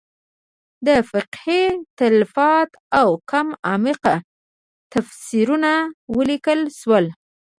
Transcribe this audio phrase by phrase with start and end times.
[0.85, 1.63] د فقهې
[1.99, 2.69] تالیفات
[2.99, 4.15] او کم عمقه
[4.93, 5.71] تفسیرونه
[6.17, 7.05] ولیکل شول.